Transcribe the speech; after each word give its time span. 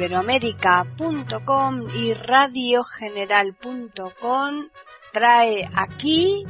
iberoamérica.com 0.00 1.74
y 1.94 2.14
radiogeneral.com 2.14 4.68
trae 5.12 5.68
aquí 5.74 6.46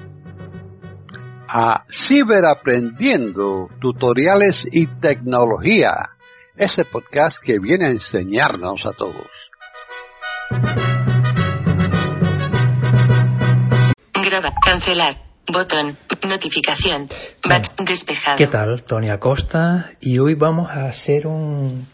a 1.48 1.84
Ciberaprendiendo, 1.91 3.68
tutoriales 3.80 4.64
y 4.70 4.86
tecnología, 4.86 6.10
ese 6.55 6.84
podcast 6.84 7.38
que 7.42 7.59
viene 7.59 7.86
a 7.86 7.91
enseñarnos 7.91 8.86
a 8.86 8.92
todos. 8.92 9.51
Graba, 14.14 14.55
cancelar, 14.64 15.24
botón, 15.48 15.98
notificación, 16.28 17.09
batch 17.42 17.70
despejado. 17.84 18.38
¿Qué 18.38 18.46
tal? 18.46 18.84
Tony 18.84 19.09
Acosta 19.09 19.91
y 20.01 20.20
hoy 20.20 20.37
vamos 20.37 20.70
a 20.70 20.84
hacer 20.84 21.27
un 21.27 21.84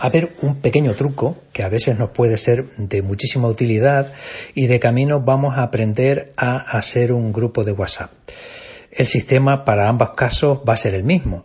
a 0.00 0.08
ver 0.08 0.32
un 0.42 0.56
pequeño 0.56 0.94
truco 0.94 1.36
que 1.52 1.62
a 1.62 1.68
veces 1.68 1.98
nos 1.98 2.10
puede 2.10 2.36
ser 2.36 2.66
de 2.76 3.02
muchísima 3.02 3.48
utilidad 3.48 4.12
y 4.54 4.66
de 4.66 4.80
camino 4.80 5.20
vamos 5.20 5.56
a 5.56 5.62
aprender 5.62 6.32
a 6.36 6.56
hacer 6.56 7.12
un 7.12 7.32
grupo 7.32 7.64
de 7.64 7.72
WhatsApp. 7.72 8.10
El 8.90 9.06
sistema 9.06 9.64
para 9.64 9.88
ambos 9.88 10.10
casos 10.10 10.58
va 10.68 10.74
a 10.74 10.76
ser 10.76 10.94
el 10.94 11.04
mismo. 11.04 11.44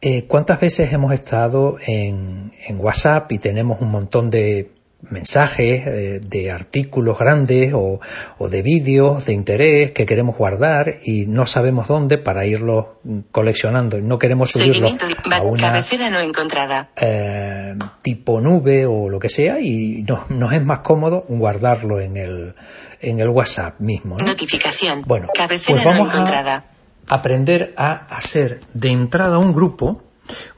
Eh, 0.00 0.26
¿Cuántas 0.26 0.60
veces 0.60 0.92
hemos 0.92 1.12
estado 1.12 1.76
en 1.86 2.52
WhatsApp 2.78 3.30
y 3.32 3.38
tenemos 3.38 3.80
un 3.80 3.90
montón 3.90 4.30
de 4.30 4.77
mensajes, 5.02 5.86
eh, 5.86 6.20
de 6.22 6.50
artículos 6.50 7.18
grandes 7.18 7.72
o, 7.74 8.00
de 8.48 8.62
vídeos 8.62 9.26
de 9.26 9.32
interés 9.32 9.92
que 9.92 10.06
queremos 10.06 10.36
guardar 10.36 10.96
y 11.04 11.26
no 11.26 11.46
sabemos 11.46 11.88
dónde 11.88 12.18
para 12.18 12.46
irlos 12.46 12.86
coleccionando. 13.30 14.00
No 14.00 14.18
queremos 14.18 14.50
subirlos 14.50 14.94
a 15.30 15.42
una 15.42 15.82
no 16.10 16.20
encontrada. 16.20 16.90
Eh, 16.96 17.76
tipo 18.02 18.40
nube 18.40 18.86
o 18.86 19.08
lo 19.08 19.18
que 19.18 19.28
sea 19.28 19.60
y 19.60 20.04
nos 20.28 20.52
es 20.52 20.64
más 20.64 20.80
cómodo 20.80 21.24
guardarlo 21.28 22.00
en 22.00 22.16
el, 22.16 22.54
en 23.00 23.20
el 23.20 23.28
WhatsApp 23.28 23.80
mismo. 23.80 24.16
Notificación. 24.18 25.02
Bueno, 25.06 25.28
cabecera 25.34 25.82
pues 25.82 25.84
vamos 25.84 26.08
no 26.08 26.14
encontrada. 26.14 26.64
A 27.08 27.14
aprender 27.14 27.72
a 27.76 27.92
hacer 28.16 28.60
de 28.74 28.90
entrada 28.90 29.38
un 29.38 29.54
grupo, 29.54 30.02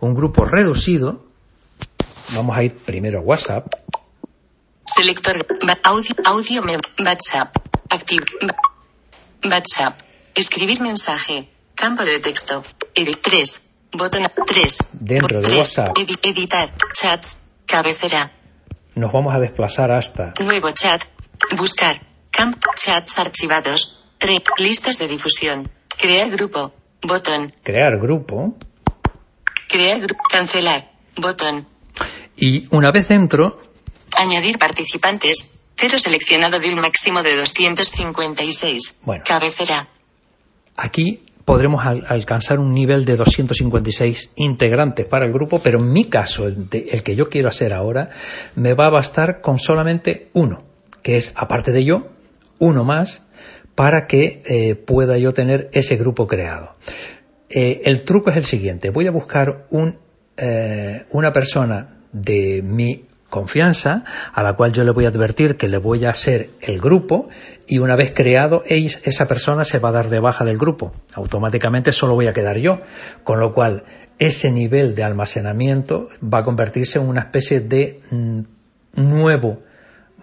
un 0.00 0.14
grupo 0.14 0.44
reducido. 0.44 1.26
Vamos 2.34 2.56
a 2.56 2.62
ir 2.62 2.76
primero 2.76 3.18
a 3.18 3.22
WhatsApp 3.22 3.66
Selector. 5.00 5.46
Audio. 5.82 6.14
Audio. 6.26 6.62
WhatsApp. 6.98 7.56
Activo. 7.88 8.22
WhatsApp. 9.42 9.98
Escribir 10.34 10.82
mensaje. 10.82 11.48
Campo 11.74 12.04
de 12.04 12.20
texto. 12.20 12.62
Edit 12.94 13.18
3. 13.22 13.62
Botón 13.92 14.26
3. 14.46 14.76
Dentro 14.92 15.40
de 15.40 15.56
WhatsApp. 15.56 15.96
editar. 16.22 16.74
Chats. 16.92 17.38
Cabecera. 17.64 18.30
Nos 18.94 19.10
vamos 19.10 19.34
a 19.34 19.38
desplazar 19.38 19.90
hasta. 19.90 20.34
Nuevo 20.38 20.70
chat. 20.72 21.02
Buscar. 21.56 21.98
Camp. 22.30 22.62
Chats 22.74 23.18
archivados. 23.18 24.04
3. 24.18 24.38
Listas 24.58 24.98
de 24.98 25.08
difusión. 25.08 25.70
Crear 25.96 26.28
grupo. 26.28 26.74
Botón. 27.00 27.54
Crear 27.62 27.98
grupo. 27.98 28.54
Crear 29.66 29.98
grupo. 29.98 30.22
Cancelar. 30.30 30.92
Botón. 31.16 31.66
Y 32.36 32.66
una 32.70 32.92
vez 32.92 33.08
dentro, 33.08 33.62
Añadir 34.20 34.58
participantes. 34.58 35.54
Cero 35.74 35.96
seleccionado 35.96 36.60
de 36.60 36.68
un 36.68 36.80
máximo 36.80 37.22
de 37.22 37.36
256. 37.36 39.00
Bueno. 39.02 39.24
Cabecera. 39.26 39.88
Aquí 40.76 41.24
podremos 41.46 41.82
alcanzar 41.86 42.58
un 42.58 42.74
nivel 42.74 43.06
de 43.06 43.16
256 43.16 44.32
integrantes 44.36 45.06
para 45.06 45.24
el 45.24 45.32
grupo, 45.32 45.58
pero 45.60 45.78
en 45.78 45.90
mi 45.90 46.04
caso, 46.04 46.44
el, 46.46 46.68
que 46.68 47.16
yo 47.16 47.30
quiero 47.30 47.48
hacer 47.48 47.72
ahora, 47.72 48.10
me 48.56 48.74
va 48.74 48.88
a 48.88 48.90
bastar 48.90 49.40
con 49.40 49.58
solamente 49.58 50.28
uno, 50.34 50.64
que 51.02 51.16
es, 51.16 51.32
aparte 51.34 51.72
de 51.72 51.86
yo, 51.86 52.10
uno 52.58 52.84
más, 52.84 53.22
para 53.74 54.06
que 54.06 54.42
eh, 54.44 54.74
pueda 54.74 55.16
yo 55.16 55.32
tener 55.32 55.70
ese 55.72 55.96
grupo 55.96 56.26
creado. 56.26 56.76
Eh, 57.48 57.80
el 57.86 58.04
truco 58.04 58.28
es 58.28 58.36
el 58.36 58.44
siguiente, 58.44 58.90
voy 58.90 59.06
a 59.06 59.12
buscar 59.12 59.66
un, 59.70 59.98
eh, 60.36 61.06
una 61.10 61.32
persona 61.32 62.02
de 62.12 62.60
mi 62.62 63.06
confianza, 63.30 64.04
a 64.34 64.42
la 64.42 64.54
cual 64.54 64.72
yo 64.72 64.84
le 64.84 64.90
voy 64.90 65.06
a 65.06 65.08
advertir 65.08 65.56
que 65.56 65.68
le 65.68 65.78
voy 65.78 66.04
a 66.04 66.10
hacer 66.10 66.50
el 66.60 66.80
grupo 66.80 67.28
y 67.66 67.78
una 67.78 67.96
vez 67.96 68.12
creado 68.14 68.62
esa 68.66 69.26
persona 69.26 69.64
se 69.64 69.78
va 69.78 69.88
a 69.90 69.92
dar 69.92 70.10
de 70.10 70.20
baja 70.20 70.44
del 70.44 70.58
grupo. 70.58 70.92
Automáticamente 71.14 71.92
solo 71.92 72.14
voy 72.14 72.26
a 72.26 72.32
quedar 72.32 72.58
yo, 72.58 72.80
con 73.24 73.40
lo 73.40 73.54
cual 73.54 73.84
ese 74.18 74.50
nivel 74.50 74.94
de 74.94 75.04
almacenamiento 75.04 76.08
va 76.22 76.38
a 76.38 76.42
convertirse 76.42 76.98
en 76.98 77.08
una 77.08 77.20
especie 77.20 77.60
de 77.60 78.00
mm, 78.10 78.40
nuevo 78.96 79.62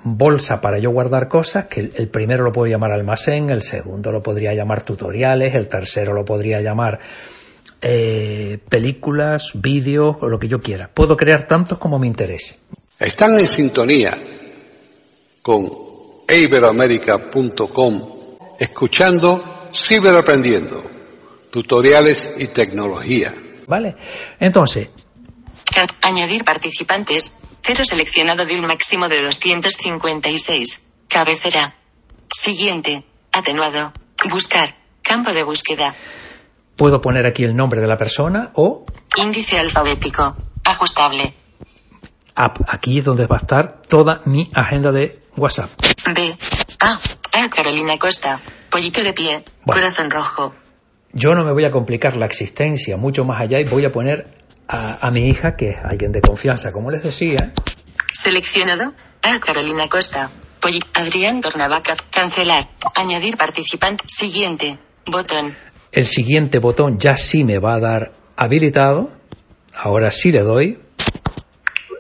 bolsa 0.03 0.62
para 0.62 0.78
yo 0.78 0.91
guardar 0.91 1.28
cosas, 1.28 1.66
que 1.66 1.91
el 1.95 2.07
primero 2.09 2.44
lo 2.44 2.51
puedo 2.51 2.69
llamar 2.69 2.91
almacén, 2.91 3.50
el 3.50 3.62
segundo 3.62 4.12
lo 4.12 4.22
podría 4.22 4.53
llamar 4.53 4.84
tutoriales, 4.84 5.56
el 5.56 5.68
tercero 5.68 6.13
lo 6.13 6.24
podría 6.24 6.62
llamar 6.62 7.00
eh, 7.81 8.59
películas, 8.69 9.51
vídeos 9.53 10.18
o 10.22 10.28
lo 10.28 10.39
que 10.39 10.47
yo 10.47 10.59
quiera. 10.59 10.89
Puedo 10.94 11.18
crear 11.18 11.45
tantos 11.45 11.78
como 11.78 12.00
me 12.00 12.07
interese. 12.07 12.57
Están 12.99 13.39
en 13.39 13.47
sintonía 13.47 14.17
con 15.43 15.69
iberoamerica.com 16.27 18.17
escuchando 18.59 19.69
Ciberaprendiendo, 19.73 20.83
tutoriales 21.51 22.31
y 22.37 22.47
tecnología. 22.47 23.35
Vale, 23.67 23.95
entonces. 24.39 24.89
Añadir 26.01 26.43
participantes, 26.43 27.37
cero 27.61 27.83
seleccionado 27.85 28.45
de 28.45 28.57
un 28.57 28.65
máximo 28.65 29.07
de 29.07 29.21
256. 29.21 30.85
Cabecera. 31.07 31.75
Siguiente. 32.33 33.03
Atenuado. 33.31 33.93
Buscar. 34.29 34.75
Campo 35.03 35.31
de 35.33 35.43
búsqueda. 35.43 35.93
Puedo 36.75 36.99
poner 37.01 37.27
aquí 37.27 37.43
el 37.43 37.55
nombre 37.55 37.79
de 37.79 37.87
la 37.87 37.97
persona 37.97 38.51
o. 38.55 38.85
Índice 39.17 39.59
alfabético. 39.59 40.35
Ajustable. 40.63 41.35
Aquí 42.37 42.99
es 42.99 43.03
donde 43.03 43.25
va 43.25 43.37
a 43.37 43.39
estar 43.39 43.81
toda 43.89 44.21
mi 44.25 44.47
agenda 44.53 44.91
de 44.91 45.19
WhatsApp. 45.35 45.71
B. 46.13 46.37
A. 46.79 46.99
A. 47.33 47.49
Carolina 47.49 47.97
Costa. 47.97 48.39
Pollito 48.69 49.03
de 49.03 49.13
pie. 49.13 49.43
Corazón 49.65 50.11
rojo. 50.11 50.53
Yo 51.13 51.33
no 51.33 51.43
me 51.43 51.51
voy 51.51 51.65
a 51.65 51.71
complicar 51.71 52.15
la 52.15 52.27
existencia 52.27 52.95
mucho 52.95 53.23
más 53.23 53.41
allá 53.41 53.59
y 53.59 53.63
voy 53.63 53.85
a 53.85 53.91
poner 53.91 54.37
a, 54.67 55.09
mi 55.09 55.29
hija, 55.29 55.55
que 55.55 55.69
es 55.69 55.77
alguien 55.83 56.11
de 56.11 56.21
confianza, 56.21 56.71
como 56.71 56.91
les 56.91 57.01
decía. 57.01 57.53
Seleccionado. 58.11 58.93
A. 59.23 59.39
Carolina 59.39 59.87
Costa. 59.89 60.29
Pollito. 60.59 60.85
Adrián 60.93 61.41
Tornavaca. 61.41 61.95
Cancelar. 62.11 62.69
Añadir 62.93 63.35
participante. 63.35 64.03
Siguiente. 64.07 64.77
Botón. 65.07 65.55
El 65.91 66.05
siguiente 66.05 66.59
botón 66.59 66.99
ya 66.99 67.17
sí 67.17 67.43
me 67.43 67.57
va 67.57 67.75
a 67.75 67.79
dar 67.79 68.11
habilitado. 68.35 69.09
Ahora 69.73 70.11
sí 70.11 70.31
le 70.31 70.41
doy. 70.41 70.86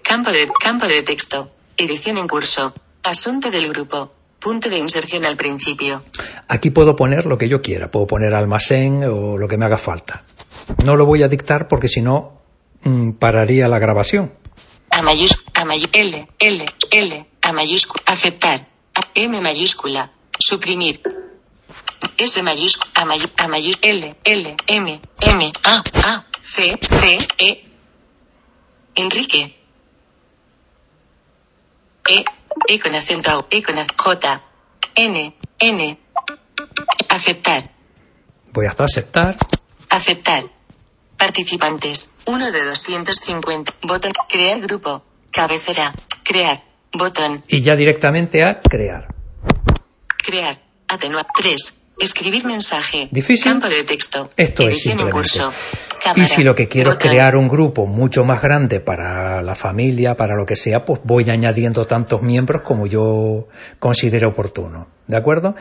Campo 0.07 0.31
de, 0.31 0.47
campo 0.47 0.87
de 0.87 1.03
texto. 1.03 1.51
Edición 1.75 2.17
en 2.17 2.27
curso. 2.27 2.73
Asunto 3.03 3.51
del 3.51 3.67
grupo. 3.67 4.13
Punto 4.39 4.69
de 4.69 4.77
inserción 4.77 5.25
al 5.25 5.35
principio. 5.35 6.03
Aquí 6.47 6.69
puedo 6.69 6.95
poner 6.95 7.25
lo 7.25 7.37
que 7.37 7.49
yo 7.49 7.61
quiera. 7.61 7.91
Puedo 7.91 8.07
poner 8.07 8.33
almacén 8.33 9.03
o 9.03 9.37
lo 9.37 9.47
que 9.49 9.57
me 9.57 9.65
haga 9.65 9.77
falta. 9.77 10.23
No 10.85 10.95
lo 10.95 11.05
voy 11.05 11.23
a 11.23 11.27
dictar 11.27 11.67
porque 11.67 11.89
si 11.89 12.01
no 12.01 12.41
mm, 12.83 13.13
pararía 13.13 13.67
la 13.67 13.79
grabación. 13.79 14.33
A 14.91 15.01
mayúscula, 15.01 15.51
a 15.55 15.75
L, 15.75 16.27
L, 16.39 16.65
L, 16.91 17.29
a 17.41 17.51
mayúscula, 17.51 18.03
aceptar, 18.05 18.69
M 19.13 19.41
mayúscula, 19.41 20.13
suprimir, 20.39 21.01
S 22.17 22.41
mayúscula, 22.41 22.91
a, 22.95 23.05
mayúscula, 23.49 23.57
L, 23.81 24.15
L, 24.23 24.55
M, 24.67 25.01
M, 25.21 25.51
A, 25.63 25.83
A, 25.93 26.25
C, 26.41 26.73
C, 26.81 27.17
E, 27.37 27.65
Enrique, 28.95 29.57
e, 32.07 32.23
E 32.67 32.79
con 32.79 32.93
acento 32.95 33.47
E 33.49 33.61
con 33.61 33.75
J, 33.75 34.41
N, 34.95 35.35
N. 35.59 35.99
Aceptar. 37.09 37.63
Voy 38.51 38.65
hasta 38.65 38.85
aceptar. 38.85 39.37
Aceptar. 39.89 40.45
Participantes. 41.17 42.11
1 42.25 42.51
de 42.51 42.63
250. 42.65 43.73
Botón. 43.83 44.11
Crear 44.29 44.59
grupo. 44.61 45.03
Cabecera. 45.31 45.93
Crear. 46.23 46.63
Botón. 46.93 47.43
Y 47.47 47.61
ya 47.61 47.75
directamente 47.75 48.43
a 48.43 48.59
crear. 48.59 49.07
Crear. 50.17 50.59
Atenuar. 50.87 51.27
3. 51.35 51.73
Escribir 51.99 52.45
mensaje. 52.45 53.07
¿Difícil? 53.11 53.51
Campo 53.51 53.67
de 53.67 53.83
texto. 53.83 54.31
Esto 54.37 54.67
es 54.67 54.81
simplemente. 54.81 55.11
curso. 55.11 55.49
Y 56.15 56.25
si 56.27 56.43
lo 56.43 56.55
que 56.55 56.67
quiero 56.67 56.91
es 56.91 56.97
crear 56.97 57.35
un 57.35 57.47
grupo 57.47 57.85
mucho 57.85 58.23
más 58.23 58.41
grande 58.41 58.79
para 58.79 59.41
la 59.41 59.55
familia, 59.55 60.15
para 60.15 60.35
lo 60.35 60.45
que 60.45 60.55
sea, 60.55 60.85
pues 60.85 61.01
voy 61.03 61.29
añadiendo 61.29 61.85
tantos 61.85 62.21
miembros 62.21 62.61
como 62.63 62.87
yo 62.87 63.47
considere 63.79 64.25
oportuno. 64.25 64.87
¿De 65.07 65.17
acuerdo? 65.17 65.55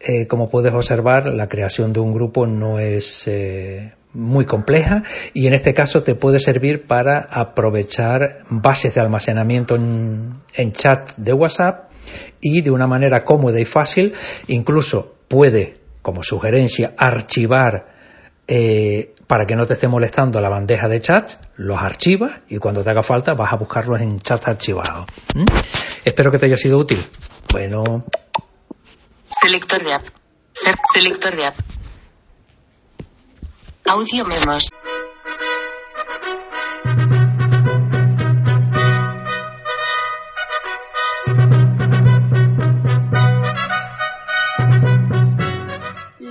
Eh, 0.00 0.26
como 0.26 0.48
puedes 0.48 0.72
observar, 0.72 1.26
la 1.26 1.48
creación 1.48 1.92
de 1.92 2.00
un 2.00 2.12
grupo 2.12 2.46
no 2.46 2.78
es 2.78 3.28
eh, 3.28 3.92
muy 4.12 4.44
compleja 4.44 5.04
y 5.32 5.46
en 5.46 5.54
este 5.54 5.74
caso 5.74 6.02
te 6.02 6.14
puede 6.14 6.38
servir 6.38 6.86
para 6.86 7.20
aprovechar 7.30 8.44
bases 8.50 8.94
de 8.94 9.00
almacenamiento 9.00 9.76
en, 9.76 10.40
en 10.54 10.72
chat 10.72 11.14
de 11.16 11.32
WhatsApp 11.32 11.90
y 12.40 12.62
de 12.62 12.70
una 12.70 12.86
manera 12.86 13.24
cómoda 13.24 13.60
y 13.60 13.64
fácil 13.64 14.12
incluso 14.48 15.14
puede 15.28 15.76
como 16.02 16.22
sugerencia 16.22 16.94
archivar 16.98 17.86
eh, 18.48 19.14
para 19.32 19.46
que 19.46 19.56
no 19.56 19.66
te 19.66 19.72
esté 19.72 19.88
molestando 19.88 20.42
la 20.42 20.50
bandeja 20.50 20.88
de 20.88 21.00
chat, 21.00 21.32
los 21.56 21.78
archivas 21.80 22.42
y 22.48 22.58
cuando 22.58 22.84
te 22.84 22.90
haga 22.90 23.02
falta 23.02 23.32
vas 23.32 23.50
a 23.50 23.56
buscarlos 23.56 23.98
en 23.98 24.20
chat 24.20 24.46
archivados. 24.46 25.06
¿Mm? 25.34 25.46
Espero 26.04 26.30
que 26.30 26.38
te 26.38 26.44
haya 26.44 26.58
sido 26.58 26.76
útil. 26.76 26.98
Bueno. 27.50 28.04
Selector 29.30 29.82
de 29.82 29.94
app. 29.94 30.02
Selector 30.92 31.34
de 31.34 31.46
app. 31.46 31.54
Audio 33.86 34.26
memos. 34.26 34.68